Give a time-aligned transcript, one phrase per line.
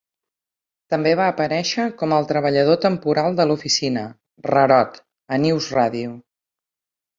[0.93, 4.07] També va aparèixer com al treballador temporal de l'oficina
[4.49, 5.01] "rarot"
[5.37, 6.19] a "NewsRadio".